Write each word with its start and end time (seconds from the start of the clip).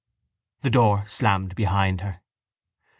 The 0.61 0.71
door 0.71 1.05
slammed 1.07 1.53
behind 1.53 2.01
her. 2.01 2.21